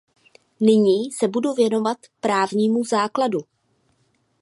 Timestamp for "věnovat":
1.53-1.97